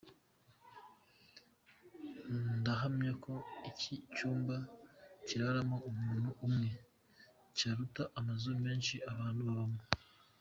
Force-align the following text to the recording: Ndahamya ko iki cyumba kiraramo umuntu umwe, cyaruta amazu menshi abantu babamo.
Ndahamya 2.59 3.11
ko 3.23 3.33
iki 3.69 3.93
cyumba 4.13 4.55
kiraramo 5.25 5.77
umuntu 5.89 6.29
umwe, 6.45 6.69
cyaruta 7.57 8.03
amazu 8.19 8.49
menshi 8.65 8.95
abantu 9.11 9.41
babamo. 9.47 9.79